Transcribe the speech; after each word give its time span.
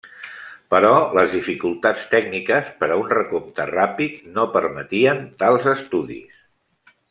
Però 0.73 0.93
les 1.17 1.29
dificultats 1.37 2.07
tècniques 2.15 2.73
per 2.81 2.89
a 2.95 2.99
un 3.03 3.13
recompte 3.13 3.69
ràpid 3.75 4.27
no 4.39 4.49
permetien 4.59 5.25
tals 5.45 5.73
estudis. 5.77 6.45